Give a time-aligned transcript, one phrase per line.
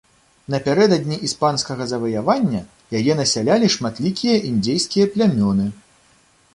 [0.53, 2.61] Напярэдадні іспанскага заваявання
[3.01, 5.73] яе насялялі шматлікія індзейскія плямёны.